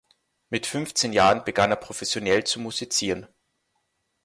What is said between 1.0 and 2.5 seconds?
Jahren begann er professionell